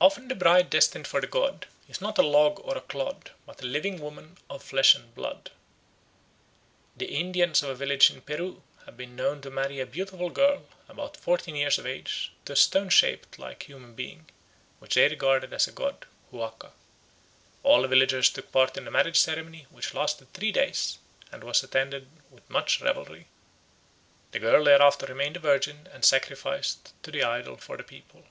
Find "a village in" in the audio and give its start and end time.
7.68-8.22